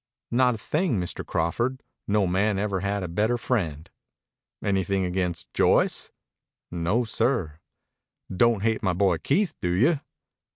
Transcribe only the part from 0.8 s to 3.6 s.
Mr. Crawford. No man ever had a better